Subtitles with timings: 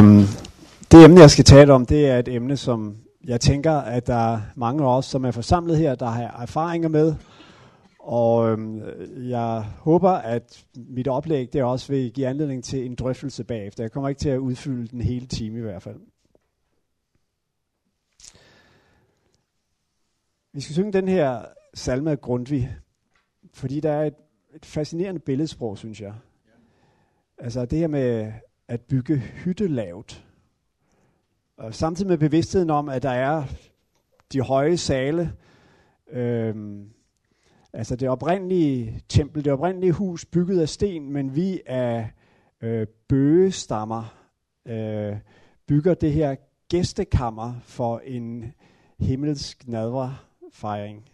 [0.00, 0.26] øhm,
[0.90, 4.34] det emne, jeg skal tale om, det er et emne, som jeg tænker, at der
[4.34, 7.14] er mange af os, som er forsamlet her, der har erfaringer med.
[7.98, 8.82] Og øhm,
[9.28, 13.84] jeg håber, at mit oplæg det også vil give anledning til en drøftelse bagefter.
[13.84, 16.00] Jeg kommer ikke til at udfylde den hele time i hvert fald.
[20.52, 21.44] Vi skal synge den her
[21.74, 22.76] salme af Grundtvig,
[23.52, 24.14] fordi der er et,
[24.54, 26.14] et fascinerende billedsprog, synes jeg.
[27.38, 28.32] Altså det her med
[28.70, 30.24] at bygge hytte lavt.
[31.56, 33.44] Og samtidig med bevidstheden om, at der er
[34.32, 35.32] de høje sale,
[36.10, 36.90] øhm,
[37.72, 42.10] altså det oprindelige tempel, det oprindelige hus bygget af sten, men vi af
[42.60, 44.14] øh, bøgestammer
[44.66, 45.16] øh,
[45.66, 46.36] bygger det her
[46.68, 48.54] gæstekammer for en
[48.98, 51.04] himmelsk nadverfejring.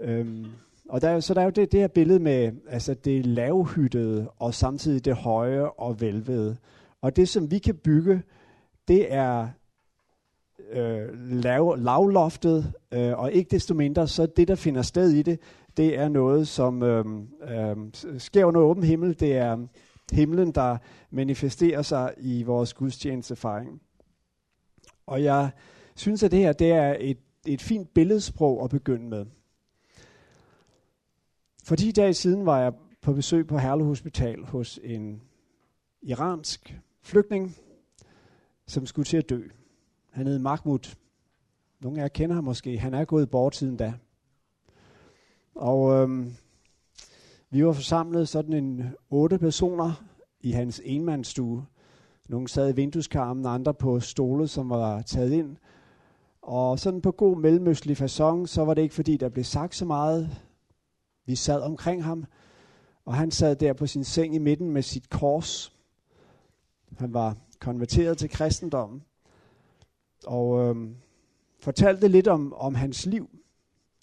[0.00, 0.46] Øhm,
[0.88, 4.54] og der, så der er jo det, det her billede med altså det lavhyttede og
[4.54, 6.56] samtidig det høje og velvede.
[7.00, 8.22] Og det, som vi kan bygge,
[8.88, 9.48] det er
[10.70, 15.40] øh, lav, lavloftet, øh, og ikke desto mindre, så det, der finder sted i det,
[15.76, 17.04] det er noget, som øh,
[17.42, 17.76] øh,
[18.18, 19.20] sker under åben himmel.
[19.20, 19.66] Det er
[20.12, 20.76] himlen, der
[21.10, 23.82] manifesterer sig i vores gudstjenesteerfaring.
[25.06, 25.50] Og jeg
[25.96, 29.26] synes, at det her det er et, et fint billedsprog at begynde med.
[31.68, 35.22] For 10 dage siden var jeg på besøg på Herlev Hospital hos en
[36.02, 37.56] iransk flygtning,
[38.66, 39.42] som skulle til at dø.
[40.10, 40.96] Han hed Mahmoud.
[41.80, 42.78] Nogle af jer kender ham måske.
[42.78, 43.94] Han er gået bort siden da.
[45.54, 46.32] Og øhm,
[47.50, 50.04] vi var forsamlet sådan en otte personer
[50.40, 51.66] i hans enmandsstue.
[52.28, 55.56] Nogle sad i vindueskarmen, andre på stole, som var taget ind.
[56.42, 59.84] Og sådan på god mellemøstlig façon, så var det ikke fordi, der blev sagt så
[59.84, 60.47] meget.
[61.28, 62.24] Vi sad omkring ham,
[63.04, 65.72] og han sad der på sin seng i midten med sit kors.
[66.98, 69.02] Han var konverteret til kristendommen,
[70.26, 70.88] og øh,
[71.60, 73.30] fortalte lidt om, om hans liv,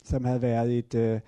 [0.03, 1.19] som havde været et, øh,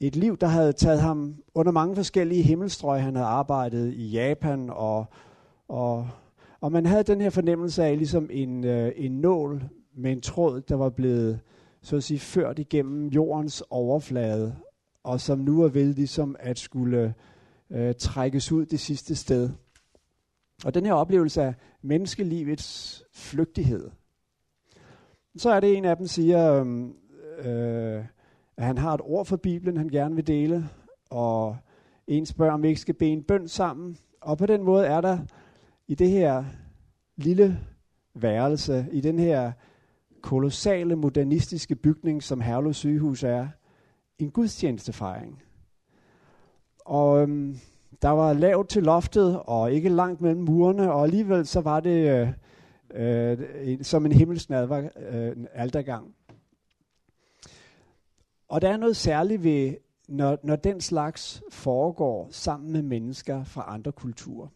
[0.00, 3.02] et liv, der havde taget ham under mange forskellige himmelstrøg.
[3.02, 5.04] Han havde arbejdet i Japan, og,
[5.68, 6.08] og,
[6.60, 9.62] og man havde den her fornemmelse af ligesom en, øh, en nål
[9.94, 11.40] med en tråd, der var blevet
[11.82, 14.56] så at sige, ført igennem jordens overflade,
[15.02, 17.14] og som nu er ved ligesom at skulle
[17.70, 19.50] øh, trækkes ud det sidste sted.
[20.64, 23.90] Og den her oplevelse af menneskelivets flygtighed.
[25.36, 26.94] Så er det en af dem siger, øhm,
[27.38, 28.04] øh,
[28.56, 30.68] at han har et ord for Bibelen, han gerne vil dele,
[31.10, 31.56] og
[32.06, 33.96] en spørger, om vi ikke skal bede en bøn sammen.
[34.20, 35.18] Og på den måde er der
[35.88, 36.44] i det her
[37.16, 37.60] lille
[38.14, 39.52] værelse, i den her
[40.22, 43.48] kolossale modernistiske bygning, som Herlev sygehus er,
[44.18, 45.42] en gudstjenestefejring.
[46.84, 47.58] Og øhm,
[48.02, 52.28] der var lavt til loftet, og ikke langt mellem murene, og alligevel så var det
[52.94, 56.14] øh, øh, som en himmelsnadver øh, aldergang.
[58.48, 59.74] Og der er noget særligt ved,
[60.08, 64.48] når, når den slags foregår sammen med mennesker fra andre kulturer.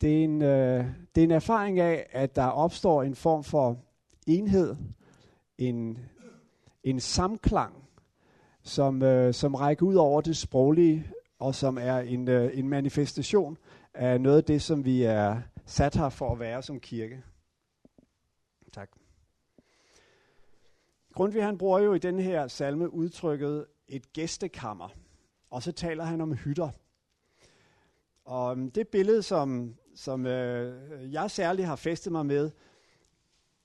[0.00, 3.78] Det er, en, øh, det er en erfaring af, at der opstår en form for
[4.26, 4.76] enhed,
[5.58, 5.98] en,
[6.84, 7.88] en samklang,
[8.62, 11.06] som, øh, som rækker ud over det sproglige,
[11.38, 13.58] og som er en, øh, en manifestation
[13.94, 17.22] af noget af det, som vi er sat her for at være som kirke.
[18.72, 18.90] Tak.
[21.12, 24.88] Grundtvig han bruger jo i den her salme udtrykket et gæstekammer,
[25.50, 26.70] og så taler han om hytter.
[28.24, 32.50] Og øhm, det billede, som, som øh, jeg særligt har festet mig med,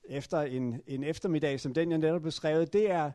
[0.07, 3.11] efter en, en eftermiddag som den, jeg netop beskrev, det er,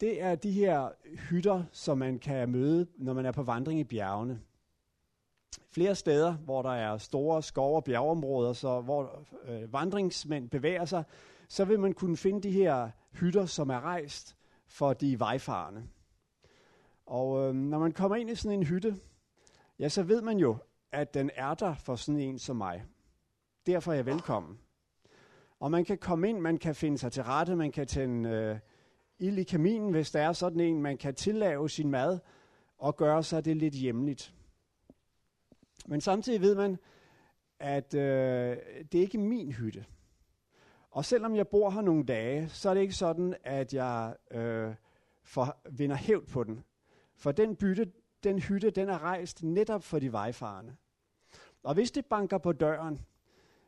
[0.00, 0.88] det er de her
[1.30, 4.40] hytter, som man kan møde, når man er på vandring i bjergene.
[5.70, 11.04] Flere steder, hvor der er store skov- og bjergeområder, så hvor øh, vandringsmænd bevæger sig,
[11.48, 15.82] så vil man kunne finde de her hytter, som er rejst for de vejfarende.
[17.06, 18.96] Og øh, når man kommer ind i sådan en hytte,
[19.78, 20.56] ja, så ved man jo,
[20.92, 22.84] at den er der for sådan en som mig.
[23.66, 24.58] Derfor er jeg velkommen.
[25.60, 28.58] Og man kan komme ind, man kan finde sig til rette, man kan tænde øh,
[29.18, 32.18] ild i kaminen, hvis der er sådan en, man kan tillave sin mad
[32.78, 34.34] og gøre sig det lidt hjemligt.
[35.86, 36.78] Men samtidig ved man,
[37.60, 38.56] at øh,
[38.92, 39.84] det er ikke min hytte.
[40.90, 44.74] Og selvom jeg bor her nogle dage, så er det ikke sådan, at jeg øh,
[45.24, 46.64] for, vinder hævd på den.
[47.16, 47.92] For den, bytte,
[48.24, 50.76] den hytte, den er rejst netop for de vejfarende.
[51.62, 53.00] Og hvis det banker på døren,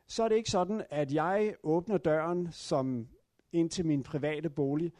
[0.09, 3.07] så er det ikke sådan, at jeg åbner døren som
[3.51, 4.93] ind til min private bolig.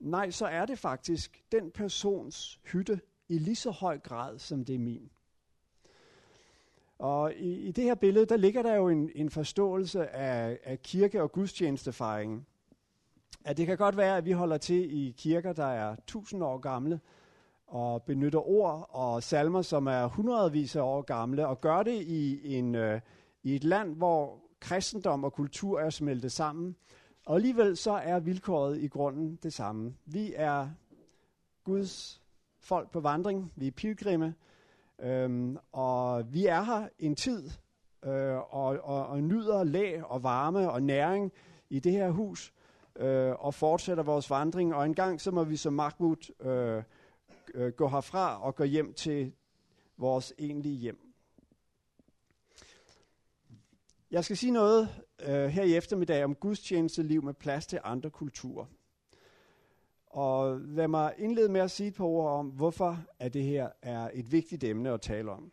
[0.00, 4.74] Nej, så er det faktisk den persons hytte i lige så høj grad, som det
[4.74, 5.10] er min.
[6.98, 10.82] Og i, i det her billede, der ligger der jo en, en forståelse af, af
[10.82, 12.46] kirke- og gudstjenestefejringen.
[13.44, 16.58] At det kan godt være, at vi holder til i kirker, der er tusind år
[16.58, 17.00] gamle,
[17.66, 22.54] og benytter ord og salmer, som er hundredvis af år gamle, og gør det i,
[22.56, 23.00] en, øh,
[23.42, 26.76] i et land, hvor kristendom og kultur er smeltet sammen.
[27.26, 29.94] Og alligevel så er vilkåret i grunden det samme.
[30.06, 30.68] Vi er
[31.64, 32.22] Guds
[32.60, 34.34] folk på vandring, vi er pilgrimme,
[35.00, 37.50] øhm, og vi er her en tid,
[38.04, 41.32] øh, og, og, og nyder lag og varme og næring
[41.70, 42.52] i det her hus,
[42.96, 46.82] øh, og fortsætter vores vandring, og en gang så må vi som Mahmoud øh,
[47.54, 49.32] øh, gå herfra og gå hjem til
[49.96, 51.11] vores egentlige hjem.
[54.12, 54.88] Jeg skal sige noget
[55.22, 58.66] øh, her i eftermiddag om gudstjenesteliv med plads til andre kulturer.
[60.06, 63.68] Og lad mig indlede med at sige et par ord om, hvorfor at det her
[63.82, 65.52] er et vigtigt emne at tale om.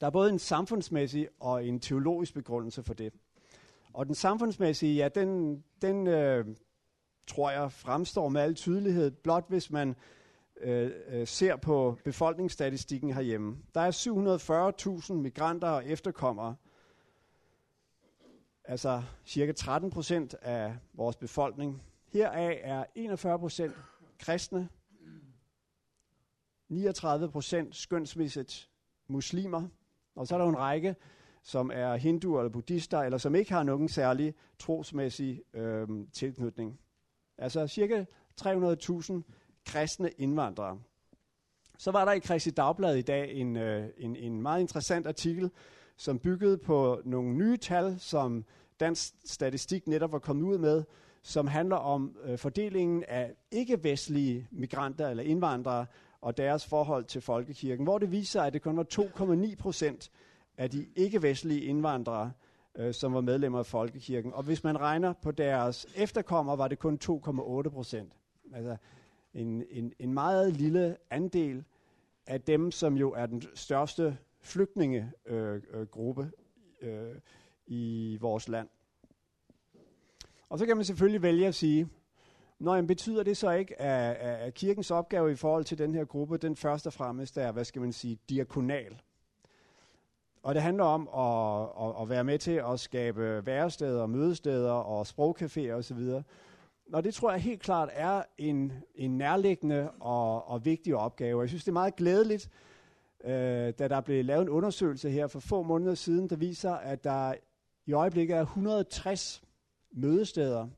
[0.00, 3.12] Der er både en samfundsmæssig og en teologisk begrundelse for det.
[3.92, 6.46] Og den samfundsmæssige, ja, den, den øh,
[7.26, 9.94] tror jeg fremstår med al tydelighed, blot hvis man
[10.60, 13.56] øh, øh ser på befolkningsstatistikken herhjemme.
[13.74, 16.56] Der er 740.000 migranter og efterkommere,
[18.68, 21.82] altså cirka 13 procent af vores befolkning.
[22.12, 23.74] Heraf er 41 procent
[24.18, 24.68] kristne,
[26.68, 28.70] 39 procent skønsmæssigt
[29.08, 29.68] muslimer,
[30.14, 30.96] og så er der en række,
[31.42, 36.80] som er hinduer eller buddhister, eller som ikke har nogen særlig trosmæssig øh, tilknytning.
[37.38, 38.04] Altså cirka
[38.40, 39.22] 300.000
[39.66, 40.78] kristne indvandrere.
[41.78, 45.50] Så var der i Kristi Dagblad i dag en, øh, en, en meget interessant artikel,
[45.96, 48.44] som byggede på nogle nye tal, som
[48.80, 50.84] Dansk Statistik netop var kommet ud med,
[51.22, 55.86] som handler om øh, fordelingen af ikke-vestlige migranter eller indvandrere
[56.20, 60.10] og deres forhold til folkekirken, hvor det viser, at det kun var 2,9 procent
[60.58, 62.32] af de ikke-vestlige indvandrere,
[62.78, 64.32] øh, som var medlemmer af folkekirken.
[64.32, 68.12] Og hvis man regner på deres efterkommere, var det kun 2,8 procent.
[68.54, 68.76] Altså
[69.34, 71.64] en, en, en meget lille andel
[72.26, 76.30] af dem, som jo er den største flygtningegruppe
[76.82, 77.16] øh, øh, øh,
[77.66, 78.68] i vores land.
[80.48, 81.88] Og så kan man selvfølgelig vælge at sige,
[82.58, 86.04] Nå, jamen, betyder det så ikke, at, at kirkens opgave i forhold til den her
[86.04, 89.02] gruppe, den først og fremmest er, hvad skal man sige, diakonal?
[90.42, 95.02] Og det handler om at, at, at være med til at skabe væresteder, mødesteder og
[95.02, 96.22] sprogcaféer osv.
[96.92, 101.40] Og det tror jeg helt klart er en, en nærliggende og, og vigtig opgave.
[101.40, 102.50] Jeg synes, det er meget glædeligt,
[103.26, 107.04] øh, da der blev lavet en undersøgelse her for få måneder siden, der viser, at
[107.04, 107.34] der
[107.86, 109.42] i øjeblikket er 160
[109.90, 110.68] mødesteder,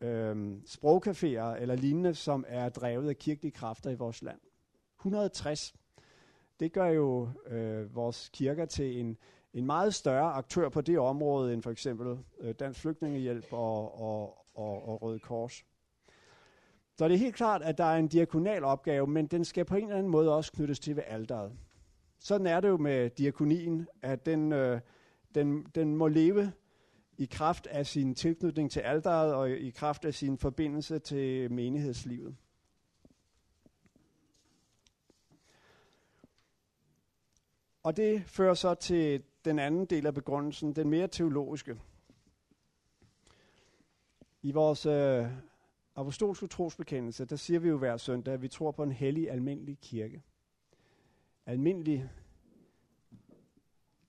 [0.00, 4.38] øh, sprogcaféer eller lignende, som er drevet af kirkelige kræfter i vores land.
[4.98, 5.74] 160.
[6.60, 9.16] Det gør jo øh, vores kirker til en,
[9.54, 14.46] en meget større aktør på det område, end for eksempel øh, Dansk Flygtningehjælp og, og,
[14.54, 15.64] og, og Røde Kors.
[17.00, 19.76] Så det er helt klart, at der er en diakonal opgave, men den skal på
[19.76, 21.52] en eller anden måde også knyttes til ved alderet.
[22.18, 24.80] Sådan er det jo med diakonien, at den, øh,
[25.34, 26.52] den, den må leve
[27.18, 32.36] i kraft af sin tilknytning til alderet og i kraft af sin forbindelse til menighedslivet.
[37.82, 41.80] Og det fører så til den anden del af begrundelsen, den mere teologiske.
[44.42, 45.26] I vores øh,
[46.00, 49.78] apostolske trosbekendelse, der siger vi jo hver søndag, at vi tror på en hellig, almindelig
[49.78, 50.22] kirke.
[51.46, 52.10] Almindelig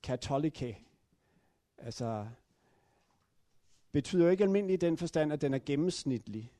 [0.03, 0.86] katolike.
[1.77, 2.27] Altså
[3.91, 6.51] betyder jo ikke almindelig i den forstand, at den er gennemsnitlig,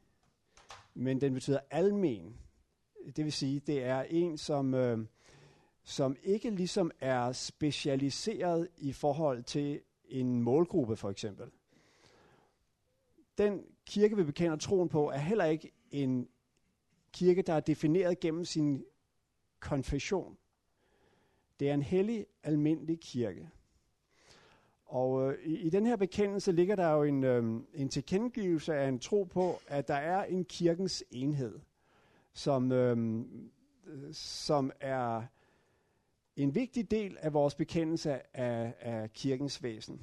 [0.93, 2.38] men den betyder almen.
[3.15, 5.05] Det vil sige, det er en, som, øh,
[5.83, 11.51] som ikke ligesom er specialiseret i forhold til en målgruppe for eksempel.
[13.38, 16.27] Den kirke, vi bekender troen på, er heller ikke en
[17.13, 18.86] kirke, der er defineret gennem sin
[19.60, 20.38] konfession.
[21.60, 23.50] Det er en hellig, almindelig kirke.
[24.86, 28.88] Og øh, i, i den her bekendelse ligger der jo en, øh, en tilkendegivelse af
[28.88, 31.60] en tro på, at der er en kirkens enhed,
[32.33, 33.25] som, øh,
[34.13, 35.24] som er
[36.36, 40.01] en vigtig del af vores bekendelse af, af kirkens væsen.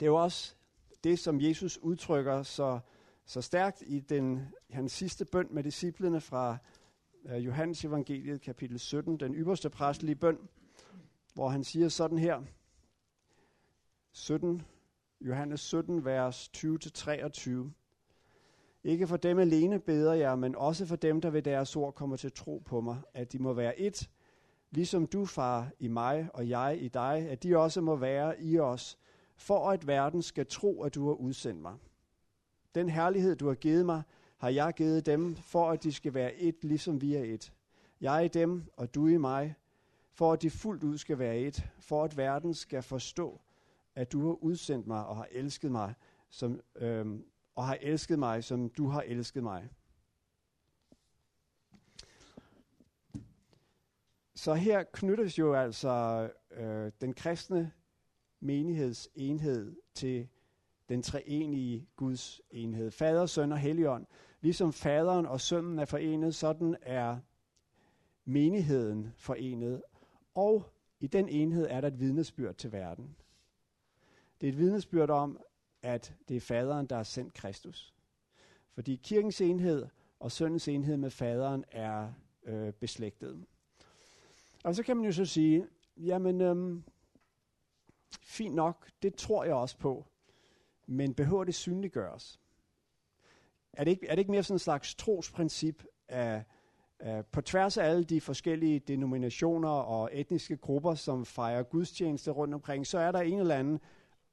[0.00, 0.56] Det er jo også
[1.04, 2.80] det, som Jesus udtrykker så,
[3.24, 6.56] så stærkt i den, hans sidste bøn med disciplene fra
[7.24, 10.38] øh, Johannes evangeliet kapitel 17, den ypperste præstelige bøn,
[11.34, 12.42] hvor han siger sådan her,
[14.12, 14.62] 17,
[15.20, 17.50] Johannes 17, vers 20-23.
[18.84, 22.16] Ikke for dem alene beder jeg, men også for dem, der ved deres ord kommer
[22.16, 24.10] til tro på mig, at de må være et,
[24.70, 28.58] ligesom du, far, i mig og jeg i dig, at de også må være i
[28.58, 28.98] os,
[29.36, 31.74] for at verden skal tro, at du har udsendt mig.
[32.74, 34.02] Den herlighed, du har givet mig,
[34.36, 37.52] har jeg givet dem, for at de skal være et, ligesom vi er et.
[38.00, 39.54] Jeg i dem, og du i mig,
[40.12, 43.40] for at de fuldt ud skal være et, for at verden skal forstå,
[43.94, 45.94] at du har udsendt mig og har elsket mig,
[46.28, 47.24] som, øhm,
[47.54, 49.68] og har elsket mig, som du har elsket mig.
[54.34, 57.72] Så her knyttes jo altså øh, den kristne
[58.46, 60.28] menigheds enhed til
[60.88, 62.90] den treenige Guds enhed.
[62.90, 64.06] Fader, søn og helligånd.
[64.40, 67.18] Ligesom faderen og sønnen er forenet, sådan er
[68.24, 69.82] menigheden forenet.
[70.34, 70.64] Og
[71.00, 73.16] i den enhed er der et vidnesbyrd til verden.
[74.40, 75.40] Det er et vidnesbyrd om,
[75.82, 77.94] at det er faderen, der har sendt Kristus.
[78.74, 79.86] Fordi kirkens enhed
[80.20, 82.12] og søndens enhed med faderen er
[82.44, 83.44] øh, beslægtet.
[84.64, 86.84] Og så kan man jo så sige, jamen, øhm,
[88.22, 90.06] fint nok, det tror jeg også på,
[90.86, 92.40] men behøver det synliggøres?
[93.72, 96.44] Er det ikke, er det ikke mere sådan en slags trosprincip af,
[96.98, 102.54] af, på tværs af alle de forskellige denominationer og etniske grupper, som fejrer gudstjeneste rundt
[102.54, 103.80] omkring, så er der en eller anden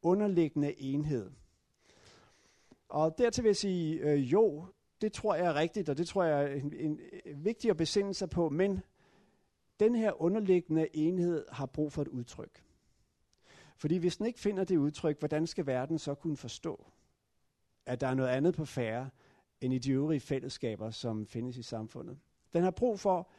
[0.02, 1.32] underliggende enhed.
[2.90, 4.66] Og dertil vil jeg sige, øh, jo,
[5.02, 7.78] det tror jeg er rigtigt, og det tror jeg er en, en, en vigtig at
[7.78, 8.82] besinde sig på, men
[9.80, 12.63] den her underliggende enhed har brug for et udtryk.
[13.84, 16.86] Fordi hvis den ikke finder det udtryk, hvordan skal verden så kunne forstå,
[17.86, 19.10] at der er noget andet på færre
[19.62, 22.20] end i de øvrige fællesskaber, som findes i samfundet?
[22.54, 23.30] Den har brug for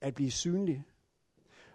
[0.00, 0.84] at blive synlig.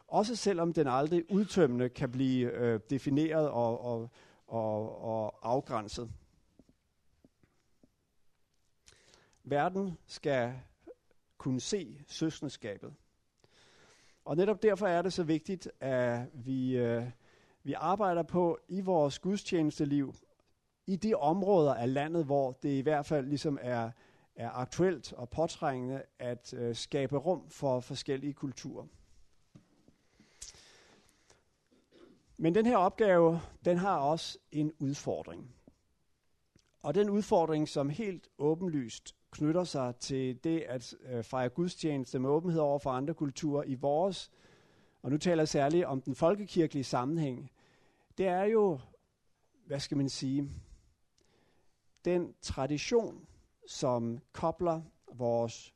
[0.08, 4.10] Også selvom den aldrig udtømmende kan blive øh, defineret og, og,
[4.48, 6.12] og, og afgrænset.
[9.44, 10.54] Verden skal
[11.38, 12.94] kunne se søskendeskabet.
[14.26, 17.04] Og netop derfor er det så vigtigt, at vi, øh,
[17.64, 20.16] vi arbejder på i vores gudstjenesteliv,
[20.88, 23.92] i de områder af landet, hvor det i hvert fald ligesom er,
[24.36, 28.86] er aktuelt og påtrængende at øh, skabe rum for forskellige kulturer.
[32.38, 35.56] Men den her opgave, den har også en udfordring.
[36.82, 42.30] Og den udfordring, som helt åbenlyst knytter sig til det at øh, fejre gudstjeneste med
[42.30, 44.32] åbenhed over for andre kulturer i vores,
[45.02, 47.52] og nu taler jeg særligt om den folkekirkelige sammenhæng,
[48.18, 48.80] det er jo,
[49.66, 50.50] hvad skal man sige,
[52.06, 53.28] den tradition,
[53.68, 54.82] som kobler
[55.14, 55.74] vores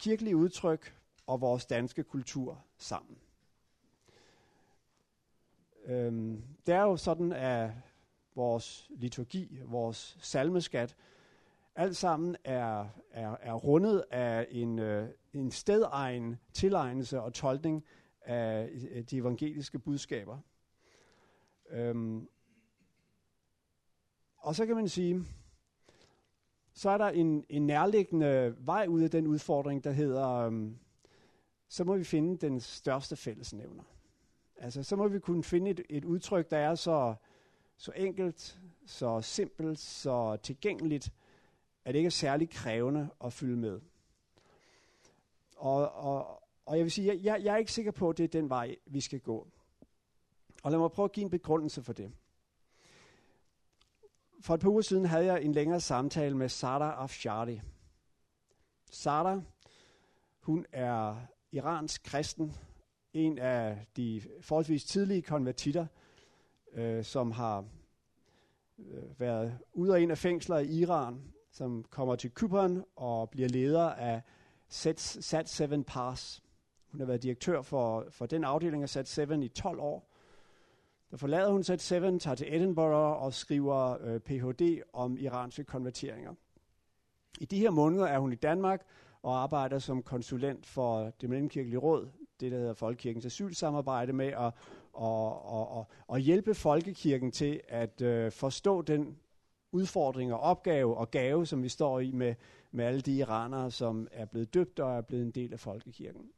[0.00, 3.18] kirkelige udtryk og vores danske kultur sammen.
[5.84, 7.70] Øhm, det er jo sådan, at
[8.34, 10.96] vores liturgi, vores salmeskat,
[11.74, 17.84] alt sammen er, er, er rundet af en, øh, en stedegen tilegnelse og tolkning
[18.20, 20.38] af øh, de evangeliske budskaber.
[21.70, 22.28] Øhm,
[24.36, 25.24] og så kan man sige,
[26.72, 30.78] så er der en, en nærliggende vej ud af den udfordring, der hedder, øhm,
[31.68, 33.82] så må vi finde den største fællesnævner.
[34.56, 37.14] Altså, så må vi kunne finde et, et udtryk, der er så,
[37.76, 41.12] så enkelt, så simpelt, så tilgængeligt,
[41.84, 43.80] at det ikke er særlig krævende at fylde med.
[45.56, 48.28] Og, og, og jeg vil sige, jeg, jeg er ikke sikker på, at det er
[48.28, 49.48] den vej, vi skal gå.
[50.62, 52.12] Og lad mig prøve at give en begrundelse for det.
[54.40, 57.60] For et par uger siden havde jeg en længere samtale med Sara Afshari.
[58.90, 59.40] Sara,
[60.40, 61.16] hun er
[61.52, 62.54] iransk kristen,
[63.12, 65.86] en af de forholdsvis tidlige konvertitter,
[66.72, 67.64] øh, som har
[68.78, 73.48] øh, været ude og ind af fængsler i Iran, som kommer til Kypern og bliver
[73.48, 74.22] leder af
[74.70, 76.42] SAT7 Pass.
[76.90, 80.08] Hun har været direktør for, for den afdeling af SAT7 i 12 år.
[81.10, 84.82] Der forlader hun SAT7, tager til Edinburgh og skriver øh, Ph.D.
[84.92, 86.34] om iranske konverteringer.
[87.40, 88.86] I de her måneder er hun i Danmark
[89.22, 92.08] og arbejder som konsulent for det mellemkirkelige råd,
[92.40, 94.52] det der hedder Folkekirkens asylsamarbejde med at,
[94.92, 99.18] og, og, og, og hjælpe folkekirken til at øh, forstå den
[99.72, 102.34] udfordring og opgave og gave, som vi står i med,
[102.70, 106.30] med alle de iranere, som er blevet døbt og er blevet en del af folkekirken.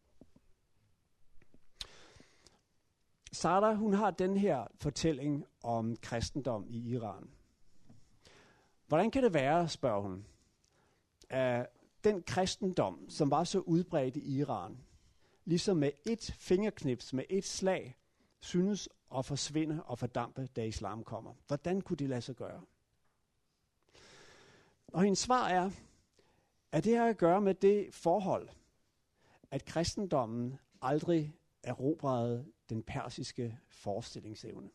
[3.33, 7.31] Sara, hun har den her fortælling om kristendom i Iran.
[8.87, 10.26] Hvordan kan det være, spørger hun,
[11.31, 11.67] at
[12.05, 14.79] den kristendom, som var så udbredt i Iran,
[15.45, 17.97] ligesom med et fingerknips, med et slag,
[18.41, 21.35] synes at forsvinde og fordampe, da islam kommer.
[21.47, 22.61] Hvordan kunne det lade sig gøre?
[24.95, 25.71] Og hendes svar er,
[26.73, 28.49] at det har at gøre med det forhold,
[29.51, 34.71] at kristendommen aldrig erobrede den persiske forestillingsevne.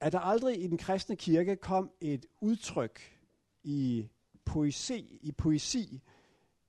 [0.00, 3.00] At der aldrig i den kristne kirke kom et udtryk
[3.62, 4.08] i
[4.44, 6.02] poesi, i poesi,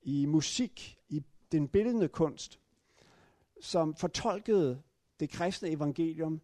[0.02, 2.60] i musik, i den billedende kunst,
[3.60, 4.82] som fortolkede
[5.20, 6.40] det kristne evangelium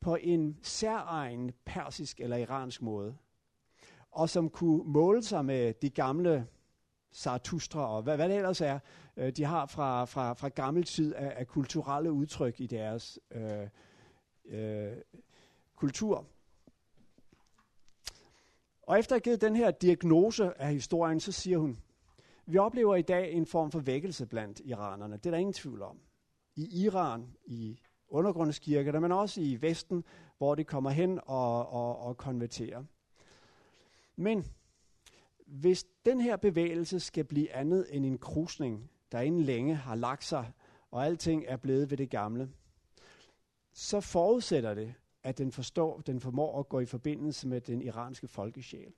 [0.00, 3.16] på en særegen persisk eller iransk måde,
[4.16, 6.46] og som kunne måle sig med de gamle
[7.14, 8.78] Zarathustra og hvad, hvad det ellers er,
[9.16, 13.68] øh, de har fra, fra, fra gammel tid af, af kulturelle udtryk i deres øh,
[14.44, 14.96] øh,
[15.76, 16.26] kultur.
[18.82, 21.78] Og efter at have givet den her diagnose af historien, så siger hun,
[22.46, 25.16] vi oplever i dag en form for vækkelse blandt iranerne.
[25.16, 25.98] Det er der ingen tvivl om.
[26.54, 30.04] I Iran, i undergrundskirker, men også i Vesten,
[30.38, 32.84] hvor det kommer hen og, og, og konverterer.
[34.16, 34.46] Men
[35.46, 40.24] hvis den her bevægelse skal blive andet end en krusning, der inden længe har lagt
[40.24, 40.52] sig,
[40.90, 42.50] og alting er blevet ved det gamle,
[43.72, 48.28] så forudsætter det, at den, forstår, den formår at gå i forbindelse med den iranske
[48.28, 48.92] folkesjæl.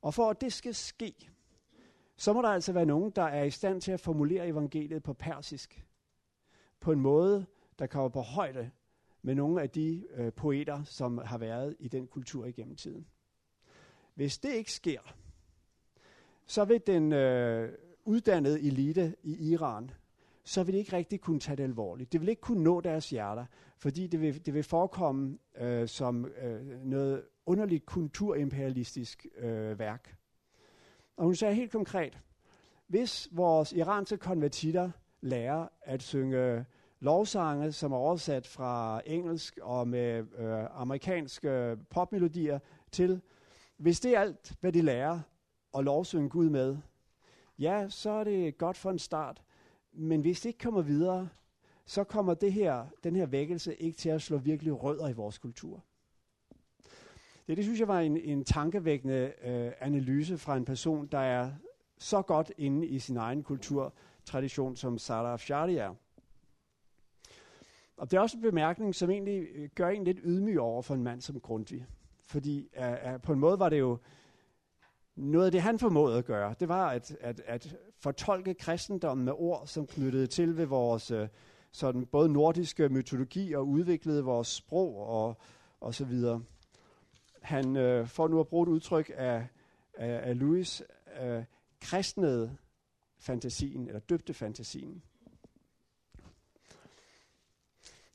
[0.00, 1.30] Og for at det skal ske,
[2.16, 5.12] så må der altså være nogen, der er i stand til at formulere evangeliet på
[5.12, 5.86] persisk.
[6.80, 7.46] På en måde,
[7.78, 8.70] der kommer på højde
[9.22, 13.06] med nogle af de øh, poeter, som har været i den kultur igennem tiden.
[14.20, 15.00] Hvis det ikke sker,
[16.46, 17.72] så vil den øh,
[18.04, 19.90] uddannede elite i Iran,
[20.44, 22.12] så vil de ikke rigtig kunne tage det alvorligt.
[22.12, 23.46] Det vil ikke kunne nå deres hjerter,
[23.78, 30.16] fordi det vil, det vil forekomme øh, som øh, noget underligt kulturimperialistisk øh, værk.
[31.16, 32.18] Og hun sagde helt konkret,
[32.86, 36.64] hvis vores iranske konvertitter lærer at synge øh,
[37.00, 42.58] lovsange, som er oversat fra engelsk og med øh, amerikanske popmelodier
[42.92, 43.20] til,
[43.80, 45.20] hvis det er alt, hvad de lærer,
[45.72, 46.78] og lovsynge Gud med,
[47.58, 49.42] ja, så er det godt for en start.
[49.92, 51.28] Men hvis det ikke kommer videre,
[51.86, 55.38] så kommer det her, den her vækkelse ikke til at slå virkelig rødder i vores
[55.38, 55.84] kultur.
[57.46, 61.52] Det, det synes jeg var en, en tankevækkende øh, analyse fra en person, der er
[61.98, 65.94] så godt inde i sin egen kulturtradition, som Sara Afshari er.
[67.96, 70.94] Og det er også en bemærkning, som egentlig øh, gør en lidt ydmyg over for
[70.94, 71.86] en mand som Grundtvig.
[72.30, 73.98] Fordi uh, uh, på en måde var det jo
[75.16, 79.32] noget af det, han formåede at gøre, det var at, at, at fortolke kristendommen med
[79.36, 81.26] ord, som knyttede til ved vores uh,
[81.72, 85.36] sådan både nordiske mytologi og udviklede vores sprog og,
[85.80, 86.42] og så videre.
[87.42, 89.46] Han øh, uh, får nu at bruge et udtryk af,
[89.94, 90.82] af, af Louis,
[91.20, 91.44] uh, øh,
[91.80, 92.56] kristnede
[93.18, 95.02] fantasien, eller døbte fantasien.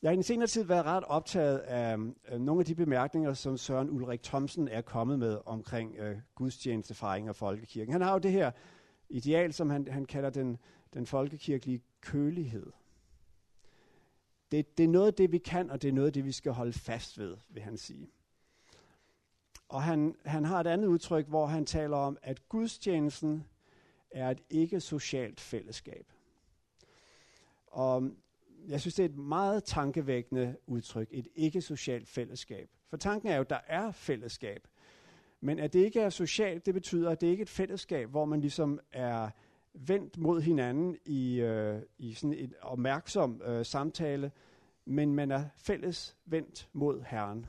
[0.06, 1.98] Jeg har i den senere tid været ret optaget af
[2.32, 7.30] øh, nogle af de bemærkninger, som Søren Ulrik Thomsen er kommet med omkring øh, gudstjenestefejring
[7.30, 7.92] og folkekirken.
[7.92, 8.52] Han har jo det her
[9.10, 10.58] ideal, som han, han kalder den,
[10.94, 12.72] den folkekirkelige kølighed.
[14.52, 16.32] Det, det er noget af det, vi kan, og det er noget af det, vi
[16.32, 18.10] skal holde fast ved, vil han sige.
[19.70, 23.46] Og han, han har et andet udtryk, hvor han taler om, at gudstjenesten
[24.12, 26.12] er et ikke-socialt fællesskab.
[27.68, 28.12] Og
[28.68, 32.70] jeg synes, det er et meget tankevækkende udtryk, et ikke-socialt fællesskab.
[32.90, 34.68] For tanken er jo, at der er fællesskab.
[35.42, 38.26] Men at det ikke er socialt, det betyder, at det ikke er et fællesskab, hvor
[38.26, 39.30] man ligesom er
[39.74, 44.32] vendt mod hinanden i, øh, i sådan et opmærksom øh, samtale,
[44.86, 47.46] men man er fælles vendt mod Herren,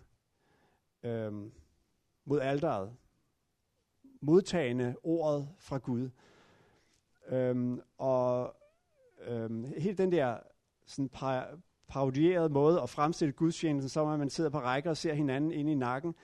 [1.02, 1.32] øh,
[2.24, 2.96] mod alderet,
[4.20, 6.10] modtagende ordet fra Gud.
[7.28, 8.56] Øh, og
[9.26, 10.38] øh, hele den der
[10.86, 15.14] sådan par, parodieret måde at fremstille gudstjenesten, så at man sidder på rækker og ser
[15.14, 16.14] hinanden ind i nakken.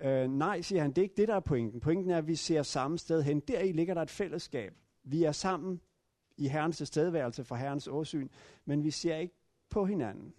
[0.00, 1.80] Øh, nej, siger han, det er ikke det, der er pointen.
[1.80, 3.40] Pointen er, at vi ser samme sted hen.
[3.40, 4.74] Deri ligger der et fællesskab.
[5.04, 5.80] Vi er sammen
[6.36, 8.28] i Herrens tilstedeværelse for Herrens åsyn,
[8.64, 9.34] men vi ser ikke
[9.70, 10.34] på hinanden.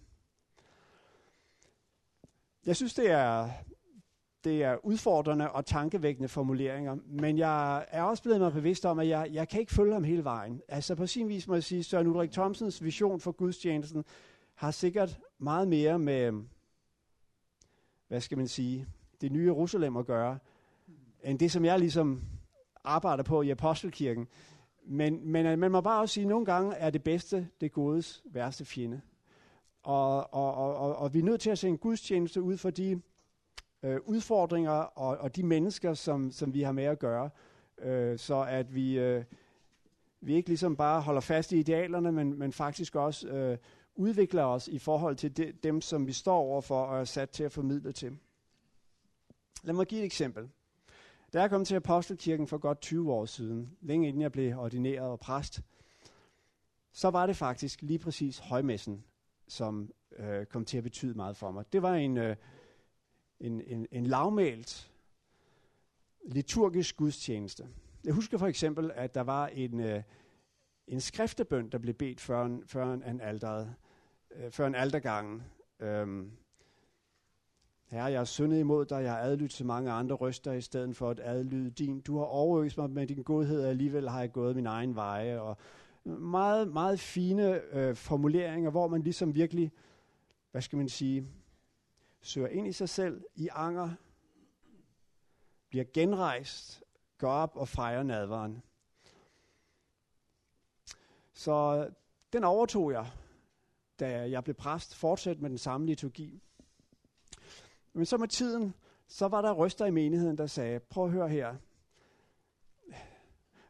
[2.66, 3.50] Jeg synes, det er,
[4.44, 9.08] det er udfordrende og tankevækkende formuleringer, men jeg er også blevet mig bevidst om, at
[9.08, 10.60] jeg, jeg kan ikke følge ham hele vejen.
[10.68, 14.04] Altså på sin vis må jeg sige, Søren Ulrik Thomsens vision for gudstjenesten
[14.54, 16.32] har sikkert meget mere med,
[18.08, 18.86] hvad skal man sige,
[19.20, 20.38] det nye Jerusalem at gøre,
[21.24, 22.22] end det, som jeg ligesom
[22.84, 24.28] arbejder på i Apostelkirken.
[24.86, 27.72] Men, men øh, man må bare også sige, at nogle gange er det bedste det
[27.72, 29.00] godes værste fjende.
[29.82, 32.70] Og, og, og, og, og vi er nødt til at se en gudstjeneste ud for
[32.70, 33.00] de
[33.84, 37.30] øh, udfordringer og, og de mennesker, som, som vi har med at gøre,
[37.78, 39.24] øh, så at vi, øh,
[40.20, 43.58] vi ikke ligesom bare holder fast i idealerne, men, men faktisk også øh,
[43.94, 47.44] udvikler os i forhold til de, dem, som vi står overfor og er sat til
[47.44, 48.18] at formidle til.
[49.62, 50.48] Lad mig give et eksempel.
[51.32, 55.08] Da jeg kom til Apostelkirken for godt 20 år siden, længe inden jeg blev ordineret
[55.08, 55.60] og præst,
[56.92, 59.04] så var det faktisk lige præcis højmessen,
[59.48, 61.64] som øh, kom til at betyde meget for mig.
[61.72, 62.36] Det var en, øh,
[63.40, 64.90] en, en, en lavmælt
[66.24, 67.68] liturgisk gudstjeneste.
[68.04, 70.02] Jeg husker for eksempel, at der var en, øh,
[70.86, 73.74] en skriftebøn, der blev bedt før en, før en, alderet,
[74.30, 75.42] øh, før en aldergangen.
[75.80, 76.30] Øhm,
[77.84, 80.96] Herre, jeg har syndet imod dig, jeg har adlydt så mange andre røster i stedet
[80.96, 82.00] for at adlyde din.
[82.00, 85.40] Du har overøst mig med din godhed, og alligevel har jeg gået min egen veje.
[85.40, 85.56] Og
[86.04, 89.72] meget, meget fine øh, formuleringer, hvor man ligesom virkelig,
[90.50, 91.26] hvad skal man sige,
[92.24, 93.90] søger ind i sig selv i anger,
[95.68, 96.82] bliver genrejst,
[97.18, 98.62] går op og fejrer nadvaren.
[101.32, 101.88] Så
[102.32, 103.10] den overtog jeg,
[104.00, 106.42] da jeg blev præst, fortsat med den samme liturgi.
[107.92, 108.74] Men så med tiden,
[109.06, 111.56] så var der røster i menigheden, der sagde, prøv at høre her,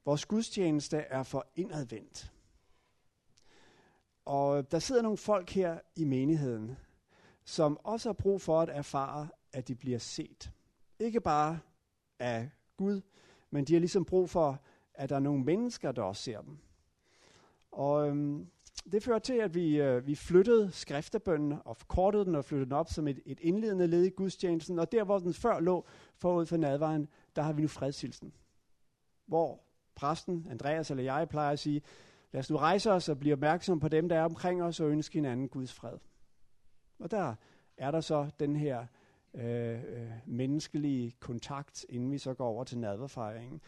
[0.04, 2.32] vores gudstjeneste er for indadvendt.
[4.24, 6.76] Og der sidder nogle folk her i menigheden,
[7.44, 10.50] som også har brug for at erfare, at de bliver set.
[10.98, 11.59] Ikke bare
[12.18, 13.00] af Gud,
[13.50, 14.61] men de har ligesom brug for,
[14.94, 16.59] at der er nogle mennesker, der også ser dem.
[17.72, 18.46] Og øhm,
[18.92, 22.72] det fører til, at vi, øh, vi flyttede skriftebønnen og forkortede den og flyttede den
[22.72, 24.78] op som et, et indledende led i gudstjenesten.
[24.78, 28.33] Og der, hvor den før lå forud for nadvejen, der har vi nu fredshilsen.
[29.26, 29.61] Hvor
[29.94, 31.83] præsten, Andreas eller jeg, plejer at sige,
[32.33, 34.90] lad os nu rejse os og blive opmærksom på dem, der er omkring os og
[34.90, 35.98] ønske hinanden Guds fred.
[36.98, 37.35] Og der
[37.76, 38.87] er der så den her
[39.35, 43.61] øh, øh, menneskelige kontakt, inden vi så går over til nadverfejringen.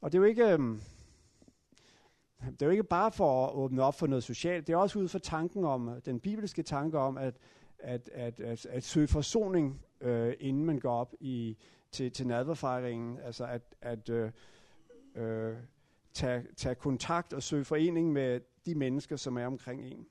[0.00, 0.52] Og det er jo ikke...
[0.52, 0.78] Øh,
[2.50, 4.98] det er jo ikke bare for at åbne op for noget socialt, det er også
[4.98, 7.34] ud fra tanken om, den bibelske tanke om, at,
[7.78, 11.56] at, at, at, at søge forsoning, øh, inden man går op i,
[11.92, 13.18] til, til nadverfejringen.
[13.18, 14.30] Altså at, at øh,
[15.14, 15.56] øh,
[16.12, 20.06] tage, tage kontakt og søge forening med de mennesker, som er omkring en.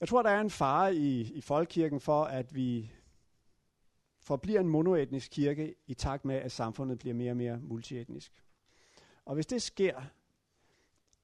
[0.00, 2.90] Jeg tror, der er en fare i, i folkekirken for, at vi
[4.20, 8.32] forbliver en monoetnisk kirke i takt med, at samfundet bliver mere og mere multietnisk.
[9.24, 10.02] Og hvis det sker,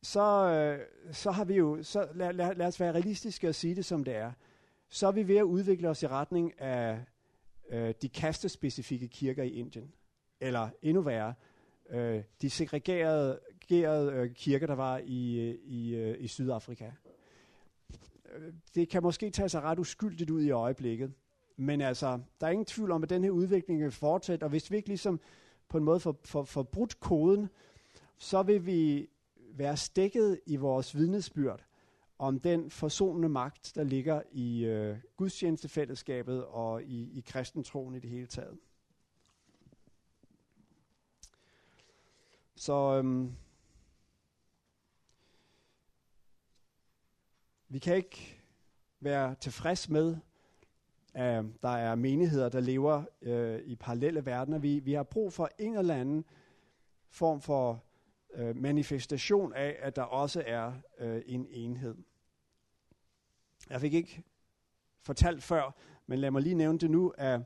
[0.03, 3.75] så, øh, så har vi jo, så lad, lad, lad os være realistiske og sige
[3.75, 4.33] det som det er,
[4.89, 7.05] så er vi ved at udvikle os i retning af
[7.69, 9.93] øh, de kastespecifikke kirker i Indien.
[10.41, 11.35] Eller endnu værre,
[11.91, 16.91] øh, de segregerede øh, kirker, der var i, øh, i, øh, i Sydafrika.
[18.33, 21.13] Øh, det kan måske tage sig ret uskyldigt ud i øjeblikket,
[21.57, 24.71] men altså, der er ingen tvivl om, at den her udvikling vil fortsætte, og hvis
[24.71, 25.21] vi ikke ligesom
[25.69, 27.49] på en måde får, får, får brudt koden,
[28.19, 29.09] så vil vi
[29.55, 31.65] være stikket i vores vidnesbyrd
[32.19, 38.11] om den forsonende magt, der ligger i øh, gudstjenestefællesskabet og i, i kristentroen i det
[38.11, 38.59] hele taget.
[42.57, 43.33] Så øhm,
[47.73, 48.43] vi kan ikke
[49.01, 50.17] være tilfreds med,
[51.15, 54.59] at der er menigheder, der lever øh, i parallelle verdener.
[54.59, 56.25] Vi, vi har brug for en eller anden
[57.09, 57.85] form for
[58.35, 61.95] øh, manifestation af, at der også er øh, en enhed.
[63.71, 64.23] Jeg fik ikke
[65.03, 65.75] fortalt før,
[66.07, 67.41] men lad mig lige nævne det nu, at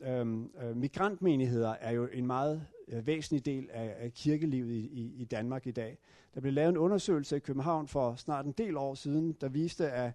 [0.00, 5.14] øhm, øh, migrantmenigheder er jo en meget øh, væsentlig del af, af kirkelivet i, i,
[5.16, 5.98] i Danmark i dag.
[6.34, 9.90] Der blev lavet en undersøgelse i København for snart en del år siden, der viste,
[9.90, 10.12] at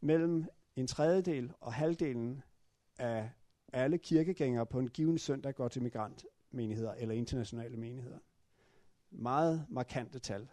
[0.00, 0.44] mellem
[0.76, 2.42] en tredjedel og halvdelen
[2.98, 3.30] af
[3.72, 8.18] alle kirkegængere på en given søndag går til migrantmenigheder eller internationale menigheder.
[9.10, 10.48] Meget markante tal.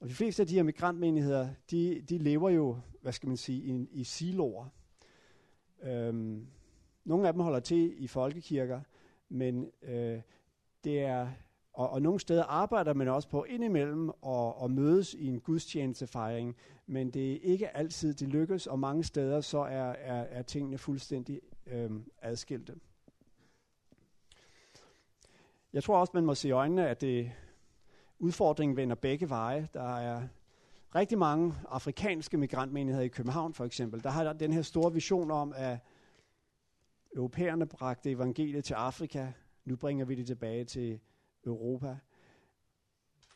[0.00, 3.62] Og de fleste af de her migrantmenigheder, de, de lever jo, hvad skal man sige,
[3.62, 4.66] i, i siloer.
[5.82, 6.46] Øhm,
[7.04, 8.80] nogle af dem holder til i folkekirker,
[9.32, 10.20] men øh,
[10.84, 11.28] det er,
[11.72, 16.56] og, og nogle steder arbejder man også på indimellem og, og mødes i en gudstjenestefejring,
[16.86, 20.78] men det er ikke altid, det lykkes, og mange steder så er, er, er tingene
[20.78, 21.90] fuldstændig øh,
[22.22, 22.74] adskilte.
[25.72, 27.32] Jeg tror også, man må se i øjnene, at det,
[28.22, 29.68] udfordringen vender begge veje.
[29.74, 30.22] Der er
[30.94, 34.02] rigtig mange afrikanske migrantmenigheder i København for eksempel.
[34.02, 35.78] Der har den her store vision om, at
[37.16, 39.32] europæerne bragte evangeliet til Afrika.
[39.64, 41.00] Nu bringer vi det tilbage til
[41.46, 41.96] Europa.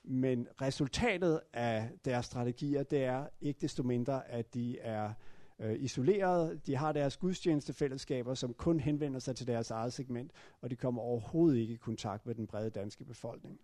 [0.04, 5.12] Men resultatet af deres strategier, det er ikke desto mindre, at de er
[5.58, 6.66] øh, isoleret.
[6.66, 11.02] De har deres gudstjenestefællesskaber, som kun henvender sig til deres eget segment, og de kommer
[11.02, 13.60] overhovedet ikke i kontakt med den brede danske befolkning.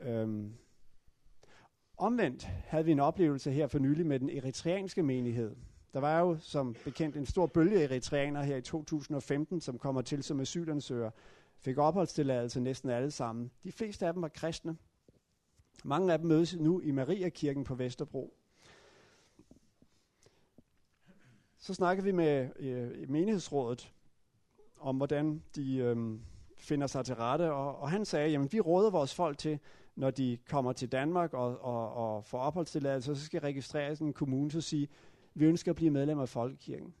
[0.00, 0.54] Øhm.
[1.96, 5.56] Omvendt havde vi en oplevelse her for nylig med den eritreanske menighed.
[5.92, 10.22] Der var jo som bekendt en stor bølge eritreaner her i 2015, som kommer til
[10.22, 11.10] som asylansøgere
[11.58, 13.50] fik opholdstilladelse næsten alle sammen.
[13.64, 14.76] De fleste af dem var kristne.
[15.84, 18.34] Mange af dem mødes nu i Mariakirken på Vesterbro.
[21.58, 23.92] Så snakkede vi med øh, menighedsrådet
[24.78, 26.18] om, hvordan de øh,
[26.56, 29.58] finder sig til rette, og, og han sagde, jamen vi råder vores folk til,
[29.96, 34.50] når de kommer til Danmark og, og, og får opholdstilladelse, så skal registreres en kommune,
[34.50, 34.88] så sige,
[35.34, 36.94] vi ønsker at blive medlem af Folkekirken.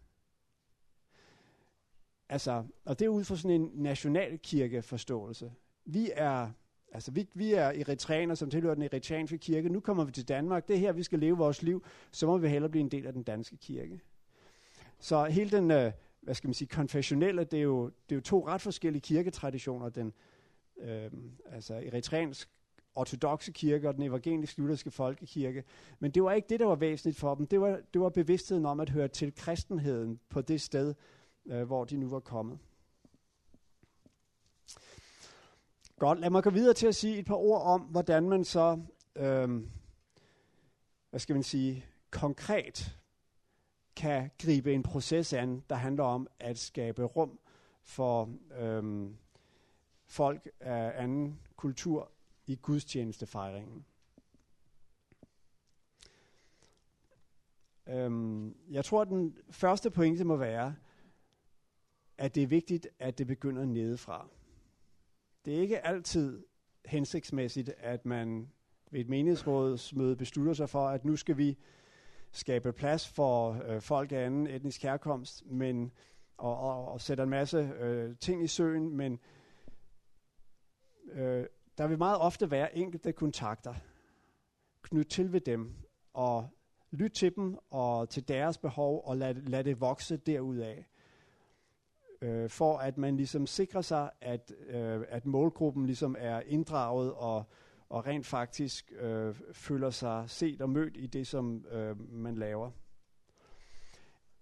[2.28, 5.52] Altså, og det er ud fra sådan en nationalkirkeforståelse.
[5.84, 6.50] Vi er,
[6.92, 9.68] altså vi, vi er eritreaner, som tilhører den eritreanske kirke.
[9.68, 10.68] Nu kommer vi til Danmark.
[10.68, 11.84] Det er her, vi skal leve vores liv.
[12.10, 14.00] Så må vi hellere blive en del af den danske kirke.
[14.98, 18.20] Så hele den, øh, hvad skal man sige, konfessionelle, det er jo, det er jo
[18.20, 19.88] to ret forskellige kirketraditioner.
[19.88, 20.12] Den
[20.78, 21.10] øh,
[21.46, 22.50] altså eritreansk
[22.94, 25.64] ortodoxe kirke og den evangelisk lutherske folkekirke.
[25.98, 27.46] Men det var ikke det, der var væsentligt for dem.
[27.46, 30.94] Det var, det var bevidstheden om at høre til kristenheden på det sted,
[31.46, 32.58] øh, hvor de nu var kommet.
[35.98, 38.80] Godt, lad mig gå videre til at sige et par ord om, hvordan man så,
[39.16, 39.62] øh,
[41.10, 42.96] hvad skal man sige, konkret
[43.96, 47.38] kan gribe en proces an, der handler om at skabe rum
[47.82, 49.10] for øh,
[50.06, 52.12] folk af anden kultur
[52.50, 53.84] i gudstjenestefejringen.
[57.88, 60.76] Øhm, jeg tror, at den første pointe må være,
[62.18, 64.28] at det er vigtigt, at det begynder nedefra.
[65.44, 66.44] Det er ikke altid
[66.84, 68.50] hensigtsmæssigt, at man
[68.90, 71.58] ved et menighedsrådsmøde beslutter sig for, at nu skal vi
[72.32, 75.92] skabe plads for øh, folk af anden etnisk herkomst, men,
[76.36, 79.18] og, og, og sætter en masse øh, ting i søen, men
[81.12, 81.46] øh,
[81.80, 83.74] der vil meget ofte være enkelte kontakter.
[84.82, 85.74] Knyt til ved dem,
[86.14, 86.48] og
[86.90, 90.86] lyt til dem og til deres behov, og lad, lad det vokse derudaf.
[92.20, 97.44] Øh, for at man ligesom sikrer sig, at, øh, at målgruppen ligesom er inddraget og,
[97.88, 102.70] og rent faktisk øh, føler sig set og mødt i det, som øh, man laver.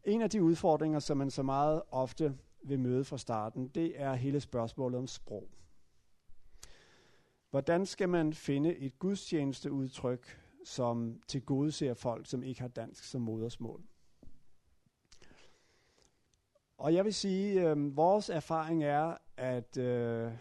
[0.05, 4.15] En af de udfordringer, som man så meget ofte vil møde fra starten, det er
[4.15, 5.49] hele spørgsmålet om sprog.
[7.51, 13.83] Hvordan skal man finde et gudstjenesteudtryk, som tilgodeser folk, som ikke har dansk som modersmål?
[16.79, 20.33] Og jeg vil sige, øh, vores erfaring er, at øh,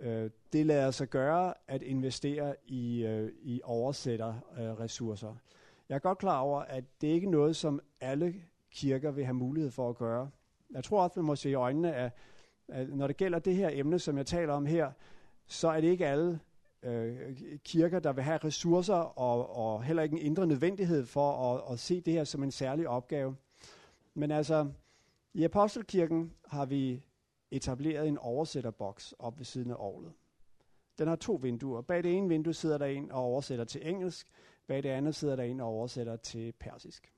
[0.00, 5.30] øh, det lader sig gøre at investere i, øh, i oversætterressourcer.
[5.30, 5.36] Øh,
[5.88, 8.34] jeg er godt klar over, at det ikke er noget, som alle
[8.70, 10.30] kirker vil have mulighed for at gøre.
[10.70, 12.12] Jeg tror også, man må se i øjnene, at,
[12.68, 14.92] at når det gælder det her emne, som jeg taler om her,
[15.46, 16.40] så er det ikke alle
[16.82, 21.72] øh, kirker, der vil have ressourcer og, og heller ikke en indre nødvendighed for at,
[21.72, 23.36] at se det her som en særlig opgave.
[24.14, 24.70] Men altså,
[25.34, 27.04] i Apostelkirken har vi
[27.50, 30.12] etableret en oversætterboks op ved siden af orlet.
[30.98, 31.80] Den har to vinduer.
[31.80, 34.26] Bag det ene vindue sidder der en og oversætter til engelsk.
[34.66, 37.12] Bag det andet sidder der en og oversætter til persisk.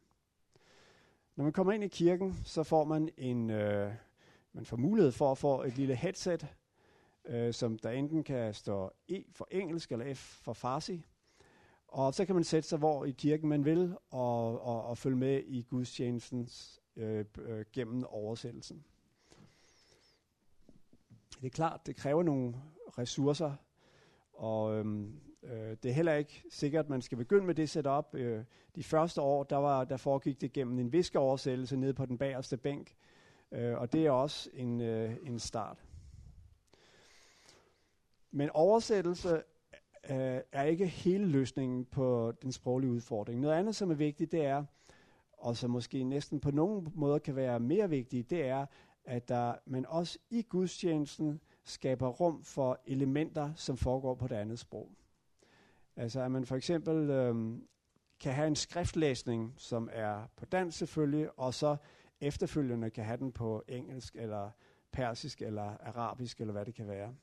[1.37, 3.93] Når man kommer ind i kirken, så får man en, øh,
[4.53, 6.47] man får mulighed for at få et lille headset,
[7.27, 11.07] øh, som der enten kan stå E for engelsk eller F for farsi.
[11.89, 15.17] Og så kan man sætte sig hvor i kirken man vil og, og, og følge
[15.17, 16.49] med i gudstjenesten
[16.97, 18.85] øh, øh, gennem oversættelsen.
[21.41, 22.55] Det er klart, det kræver nogle
[22.99, 23.55] ressourcer,
[24.33, 28.15] og øhm, øh, det er heller ikke sikkert, at man skal begynde med det setup.
[28.15, 32.19] Øh, de første år, der, var, der foregik det gennem en viskeoversættelse nede på den
[32.19, 32.95] bagerste bænk,
[33.53, 35.86] øh, og det er også en, øh, en start.
[38.37, 39.42] Men oversættelse
[40.11, 43.40] øh, er ikke hele løsningen på den sproglige udfordring.
[43.40, 44.64] Noget andet, som er vigtigt, det er,
[45.33, 48.66] og som måske næsten på nogen måder kan være mere vigtigt, det er,
[49.05, 54.59] at der, man også i gudstjenesten skaber rum for elementer, som foregår på det andet
[54.59, 54.90] sprog.
[55.96, 57.59] Altså at man for eksempel øh,
[58.20, 61.77] kan have en skriftlæsning, som er på dansk selvfølgelig, og så
[62.20, 64.51] efterfølgende kan have den på engelsk, eller
[64.92, 67.14] persisk, eller arabisk, eller hvad det kan være.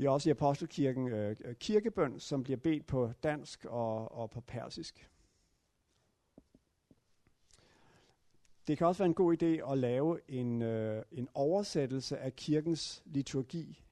[0.00, 4.30] Vi har også i Apostelkirken øh, øh, kirkebøn, som bliver bedt på dansk og, og
[4.30, 5.10] på persisk.
[8.66, 13.02] Det kan også være en god idé at lave en, øh, en oversættelse af kirkens
[13.06, 13.82] liturgi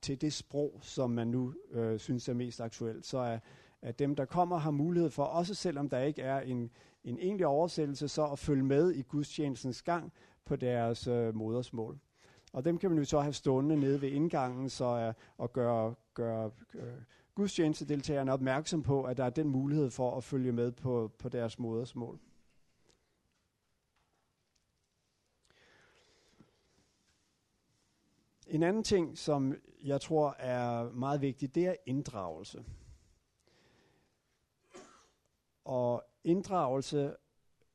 [0.00, 3.06] til det sprog, som man nu øh, synes er mest aktuelt.
[3.06, 3.40] Så at,
[3.82, 6.70] at dem, der kommer, har mulighed for, også selvom der ikke er en,
[7.04, 10.12] en egentlig oversættelse, så at følge med i gudstjenestens gang
[10.44, 11.98] på deres øh, modersmål.
[12.52, 15.94] Og dem kan man jo så have stående nede ved indgangen så, uh, og gøre,
[16.14, 16.82] gøre uh,
[17.34, 21.58] gudstjenestedeltagerne opmærksom på, at der er den mulighed for at følge med på, på deres
[21.58, 22.18] modersmål.
[28.46, 32.64] En anden ting, som jeg tror er meget vigtig, det er inddragelse.
[35.64, 37.16] Og inddragelse,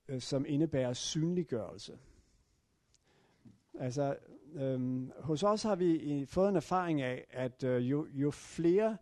[0.08, 1.98] øh, som indebærer synliggørelse.
[3.80, 4.18] Altså,
[4.58, 8.98] øhm, hos os har vi øh, fået en erfaring af, at øh, jo, jo flere,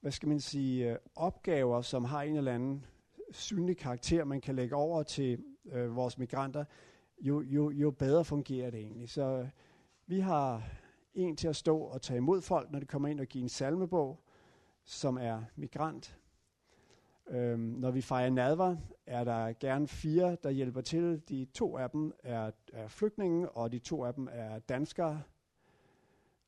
[0.00, 2.86] hvad skal man sige, øh, opgaver, som har en eller anden
[3.32, 6.64] synlig karakter, man kan lægge over til øh, vores migranter,
[7.20, 9.08] jo, jo, jo bedre fungerer det egentlig.
[9.08, 9.48] Så øh,
[10.06, 10.62] vi har
[11.14, 13.48] en til at stå og tage imod folk, når de kommer ind og give en
[13.48, 14.24] salmebog,
[14.84, 16.19] som er migrant.
[17.30, 21.22] Øhm, når vi fejrer nadver, er der gerne fire, der hjælper til.
[21.28, 25.22] De to af dem er, er flygtninge, og de to af dem er danskere.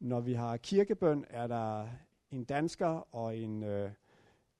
[0.00, 1.88] Når vi har kirkebøn, er der
[2.30, 3.90] en dansker og en øh,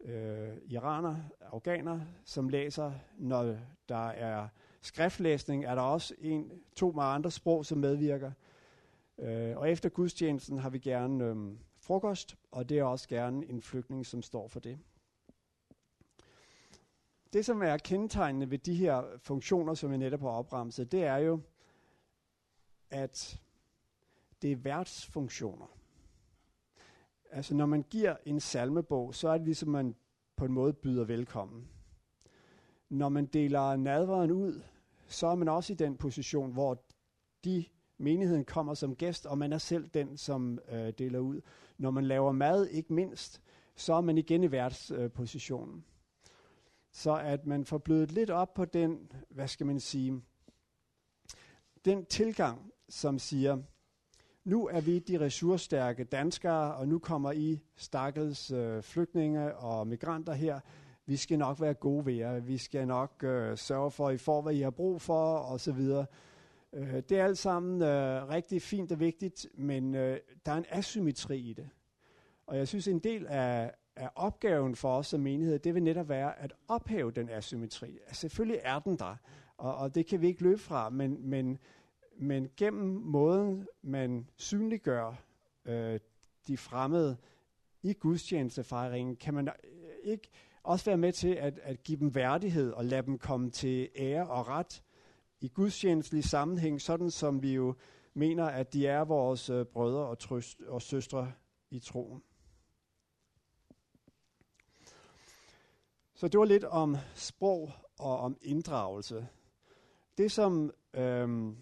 [0.00, 2.92] øh, iraner, afghaner, som læser.
[3.18, 3.56] Når
[3.88, 4.48] der er
[4.80, 8.32] skriftlæsning, er der også en, to meget andre sprog, som medvirker.
[9.18, 11.37] Øh, og efter gudstjenesten har vi gerne øh,
[11.76, 14.78] frokost, og det er også gerne en flygtning, som står for det.
[17.32, 21.16] Det, som er kendetegnende ved de her funktioner, som jeg netop har opremset, det er
[21.16, 21.40] jo,
[22.90, 23.40] at
[24.42, 25.66] det er værtsfunktioner.
[27.30, 29.94] Altså når man giver en salmebog, så er det ligesom, man
[30.36, 31.68] på en måde byder velkommen.
[32.88, 34.62] Når man deler nadveren ud,
[35.06, 36.82] så er man også i den position, hvor
[37.44, 37.64] de
[37.98, 41.40] menigheden kommer som gæst, og man er selv den, som øh, deler ud.
[41.78, 43.42] Når man laver mad, ikke mindst,
[43.76, 45.76] så er man igen i værtspositionen.
[45.76, 45.91] Øh,
[46.92, 50.22] så at man får blødet lidt op på den, hvad skal man sige,
[51.85, 53.59] den tilgang, som siger,
[54.44, 60.33] nu er vi de ressourcestærke danskere, og nu kommer I stakkels øh, flygtninge og migranter
[60.33, 60.61] her.
[61.07, 62.40] Vi skal nok være gode ved jer.
[62.40, 65.81] Vi skal nok øh, sørge for, at I får, hvad I har brug for, osv.
[66.72, 70.66] Øh, det er alt sammen øh, rigtig fint og vigtigt, men øh, der er en
[70.68, 71.68] asymmetri i det.
[72.46, 76.09] Og jeg synes, en del af, er opgaven for os som menighed, det vil netop
[76.09, 77.98] være at ophæve den asymmetri.
[78.07, 79.16] Altså, selvfølgelig er den der,
[79.57, 81.59] og, og det kan vi ikke løbe fra, men, men,
[82.18, 85.22] men gennem måden, man synliggør
[85.64, 86.00] øh,
[86.46, 87.16] de fremmede
[87.83, 89.55] i gudstjenestefejringen, kan man øh,
[90.05, 90.31] ikke
[90.62, 94.26] også være med til at, at give dem værdighed og lade dem komme til ære
[94.26, 94.83] og ret
[95.40, 97.74] i gudstjenestelig sammenhæng, sådan som vi jo
[98.14, 101.33] mener, at de er vores øh, brødre og, trøst, og søstre
[101.70, 102.22] i troen.
[106.22, 109.28] Så det var lidt om sprog og om inddragelse.
[110.18, 111.56] Det, som øhm,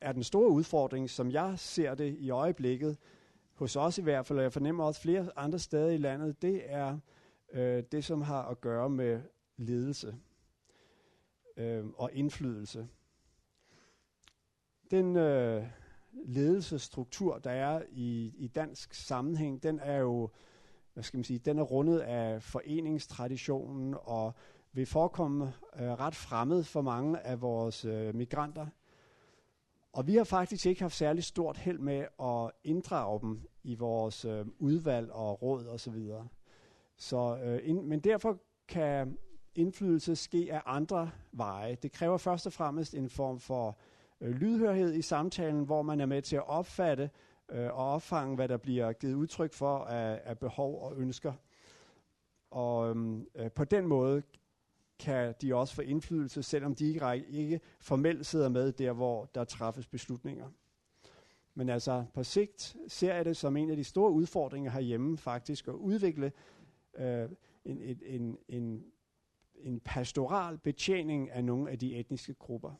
[0.00, 2.98] er den store udfordring, som jeg ser det i øjeblikket,
[3.54, 6.62] hos os i hvert fald, og jeg fornemmer også flere andre steder i landet, det
[6.66, 6.98] er
[7.52, 9.20] øh, det, som har at gøre med
[9.56, 10.16] ledelse
[11.56, 12.88] øh, og indflydelse.
[14.90, 15.66] Den øh,
[16.12, 20.30] ledelsesstruktur, der er i, i dansk sammenhæng, den er jo
[20.98, 24.34] hvad skal man sige, den er rundet af foreningstraditionen og
[24.72, 28.66] vil forekomme øh, ret fremmed for mange af vores øh, migranter.
[29.92, 34.24] Og vi har faktisk ikke haft særlig stort held med at inddrage dem i vores
[34.24, 35.78] øh, udvalg og råd osv.
[35.78, 36.28] Så, videre.
[36.96, 39.18] så øh, ind, men derfor kan
[39.54, 41.74] indflydelse ske af andre veje.
[41.74, 43.78] Det kræver først og fremmest en form for
[44.20, 47.10] øh, lydhørhed i samtalen, hvor man er med til at opfatte
[47.48, 51.32] øh, og opfange, hvad der bliver givet udtryk for af, af behov og ønsker.
[52.50, 54.22] Og øhm, øh, på den måde
[54.98, 59.44] kan de også få indflydelse, selvom de ikke, ikke formelt sidder med der, hvor der
[59.44, 60.50] træffes beslutninger.
[61.54, 65.68] Men altså på sigt ser jeg det som en af de store udfordringer herhjemme faktisk
[65.68, 66.32] at udvikle
[66.94, 67.28] øh,
[67.64, 68.84] en, en, en, en,
[69.54, 72.72] en pastoral betjening af nogle af de etniske grupper.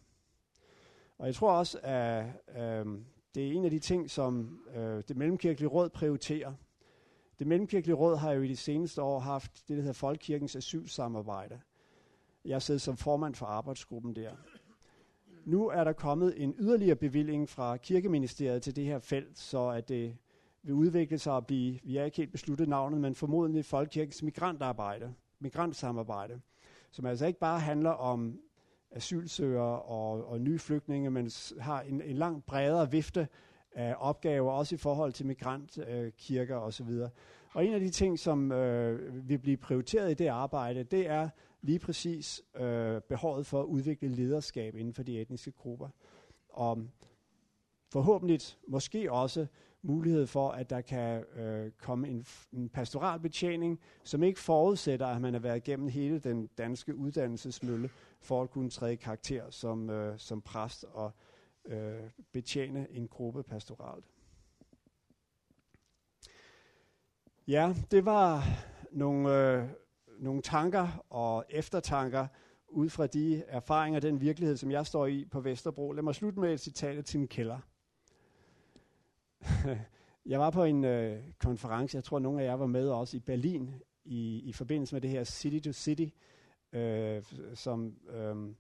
[1.19, 2.27] Og jeg tror også, at
[2.57, 2.87] øh,
[3.35, 6.53] det er en af de ting, som øh, det mellemkirkelige råd prioriterer.
[7.39, 11.61] Det mellemkirkelige råd har jo i de seneste år haft det, der hedder Folkekirkens asylsamarbejde.
[12.45, 14.31] Jeg sidder som formand for arbejdsgruppen der.
[15.45, 19.89] Nu er der kommet en yderligere bevilling fra kirkeministeriet til det her felt, så at
[19.89, 20.17] det
[20.63, 25.15] vil udvikle sig og blive, vi har ikke helt besluttet navnet, men formodentlig Folkekirkens migrantarbejde,
[25.39, 26.41] migrantsamarbejde,
[26.91, 28.41] som altså ikke bare handler om
[28.91, 31.31] asylsøgere og, og nye flygtninge, men
[31.61, 33.29] har en, en langt bredere vifte
[33.73, 36.91] af opgaver, også i forhold til migrantkirker øh, osv.
[37.53, 41.29] Og en af de ting, som øh, vil blive prioriteret i det arbejde, det er
[41.63, 45.89] lige præcis øh, behovet for at udvikle lederskab inden for de etniske grupper.
[46.49, 46.79] Og
[47.93, 49.47] forhåbentlig måske også
[49.83, 55.21] mulighed for, at der kan øh, komme en, en pastoral betjening, som ikke forudsætter, at
[55.21, 60.19] man har været igennem hele den danske uddannelsesmølle, for at kunne træde karakter som, øh,
[60.19, 61.13] som præst og
[61.65, 64.05] øh, betjene en gruppe pastoralt.
[67.49, 68.43] Ja, det var
[68.93, 69.69] nogle, øh,
[70.19, 72.27] nogle tanker og eftertanker
[72.69, 75.93] ud fra de erfaringer, den virkelighed, som jeg står i på Vesterbro.
[75.93, 77.59] Lad mig slutte med et citat af Tim Keller.
[80.27, 83.21] jeg var på en øh, konference, jeg tror nogle af jer var med også i
[83.21, 86.07] Berlin, i, i forbindelse med det her City to City,
[86.73, 87.23] øh,
[87.55, 88.55] som øh,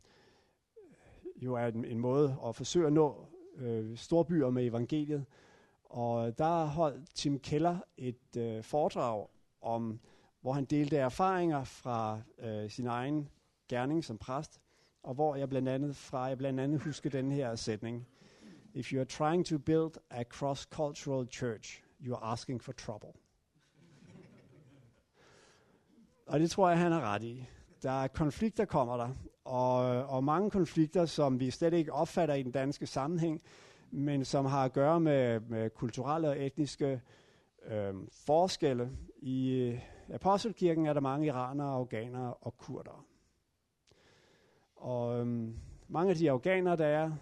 [1.42, 5.24] jo er en, en måde at forsøge at nå øh, storbyer med evangeliet.
[5.84, 9.26] Og der holdt Tim Keller et øh, foredrag
[9.61, 10.00] om,
[10.40, 13.28] hvor han delte erfaringer fra øh, sin egen
[13.68, 14.61] gerning som præst,
[15.02, 18.06] og hvor jeg blandt andet fra jeg blandt andet husker den her sætning.
[18.74, 23.12] If you are trying to build a cross-cultural church, you are asking for trouble.
[26.26, 27.44] og det tror jeg, han har ret i.
[27.83, 29.09] Der er konflikter, kommer der,
[29.45, 29.76] og,
[30.07, 33.43] og mange konflikter, som vi slet ikke opfatter i den danske sammenhæng,
[33.91, 37.01] men som har at gøre med, med kulturelle og etniske
[37.66, 37.95] øh,
[38.26, 38.91] forskelle.
[39.22, 39.81] I øh,
[40.14, 43.03] Apostelkirken er der mange iranere, afghanere og kurdere.
[44.76, 45.49] Og øh,
[45.89, 47.12] mange af de afghanere, der er,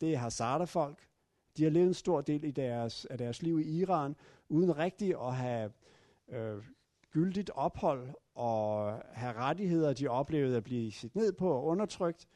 [0.00, 0.98] det er Hazara-folk.
[1.56, 4.16] De har levet en stor del i deres, af deres liv i Iran,
[4.48, 5.72] uden rigtig at have
[6.28, 6.64] øh,
[7.10, 8.08] gyldigt ophold
[8.40, 12.28] og have rettigheder, de oplevede at blive set ned på og undertrykt.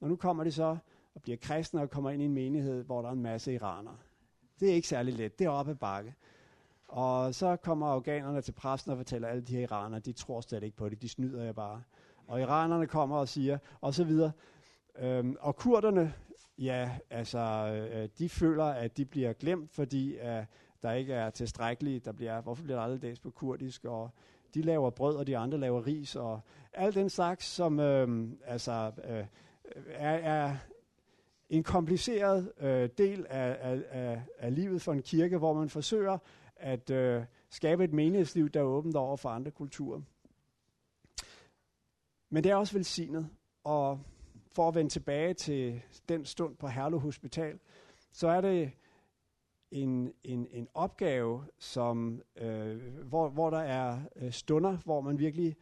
[0.00, 0.76] Og nu kommer de så
[1.14, 3.96] og bliver kristne og kommer ind i en menighed, hvor der er en masse iranere.
[4.60, 5.38] Det er ikke særlig let.
[5.38, 6.14] Det er op ad bakke.
[6.88, 10.62] Og så kommer afghanerne til præsten og fortæller, alle de her iranere, de tror slet
[10.62, 11.02] ikke på det.
[11.02, 11.82] De snyder jeg bare.
[12.26, 14.32] Og iranerne kommer og siger, og så videre.
[14.98, 16.14] Øhm, og kurderne,
[16.58, 17.38] ja, altså,
[17.92, 20.44] øh, de føler, at de bliver glemt, fordi øh,
[20.82, 22.04] der ikke er tilstrækkeligt.
[22.04, 23.84] Der bliver, hvorfor bliver der aldrig læst på kurdisk?
[23.84, 24.10] Og
[24.54, 26.40] de laver brød, og de andre laver ris, og
[26.72, 29.24] alt den slags, som øh, altså, øh,
[29.86, 30.56] er, er
[31.50, 36.18] en kompliceret øh, del af, af, af, af livet for en kirke, hvor man forsøger
[36.56, 40.00] at øh, skabe et menighedsliv, der er åbent over for andre kulturer.
[42.30, 43.28] Men det er også velsignet,
[43.64, 44.00] og
[44.52, 47.58] for at vende tilbage til den stund på Herlev Hospital,
[48.12, 48.72] så er det
[49.72, 55.56] en, en, en opgave, som, øh, hvor, hvor der er øh, stunder, hvor man virkelig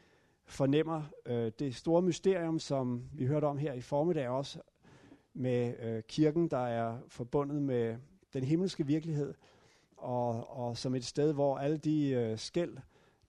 [0.44, 4.60] fornemmer øh, det store mysterium, som vi hørte om her i formiddag også,
[5.34, 7.96] med øh, kirken, der er forbundet med
[8.32, 9.34] den himmelske virkelighed,
[9.96, 12.76] og, og som et sted, hvor alle de øh, skæld,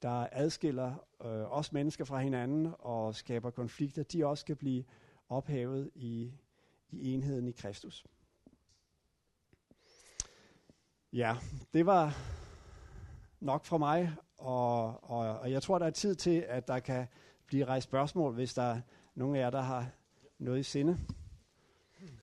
[0.01, 0.93] der adskiller
[1.25, 4.83] øh, os mennesker fra hinanden og skaber konflikter, de også skal blive
[5.29, 6.31] ophævet i,
[6.91, 8.05] i enheden i Kristus.
[11.13, 11.35] Ja,
[11.73, 12.17] det var
[13.39, 17.07] nok fra mig, og, og, og jeg tror, der er tid til, at der kan
[17.45, 18.81] blive rejst spørgsmål, hvis der er
[19.15, 19.85] nogen af jer, der har
[20.39, 20.97] noget i sinde.